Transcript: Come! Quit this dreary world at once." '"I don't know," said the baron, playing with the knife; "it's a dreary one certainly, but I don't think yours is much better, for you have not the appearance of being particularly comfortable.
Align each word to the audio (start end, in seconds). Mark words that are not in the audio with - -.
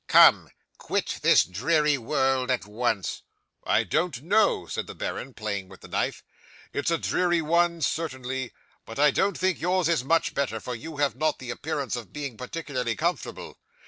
Come! 0.07 0.49
Quit 0.79 1.19
this 1.21 1.43
dreary 1.43 1.95
world 1.95 2.49
at 2.49 2.65
once." 2.65 3.21
'"I 3.67 3.83
don't 3.83 4.23
know," 4.23 4.65
said 4.65 4.87
the 4.87 4.95
baron, 4.95 5.35
playing 5.35 5.69
with 5.69 5.81
the 5.81 5.87
knife; 5.87 6.23
"it's 6.73 6.89
a 6.89 6.97
dreary 6.97 7.43
one 7.43 7.81
certainly, 7.81 8.51
but 8.83 8.97
I 8.97 9.11
don't 9.11 9.37
think 9.37 9.61
yours 9.61 9.87
is 9.87 10.03
much 10.03 10.33
better, 10.33 10.59
for 10.59 10.73
you 10.73 10.97
have 10.97 11.15
not 11.15 11.37
the 11.37 11.51
appearance 11.51 11.95
of 11.95 12.11
being 12.13 12.35
particularly 12.35 12.95
comfortable. 12.95 13.59